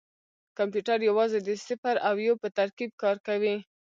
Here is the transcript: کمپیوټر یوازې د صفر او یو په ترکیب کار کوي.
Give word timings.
کمپیوټر 0.57 0.97
یوازې 1.09 1.39
د 1.43 1.49
صفر 1.67 1.95
او 2.07 2.15
یو 2.27 2.35
په 2.41 2.47
ترکیب 2.57 2.91
کار 3.03 3.17
کوي. 3.27 3.55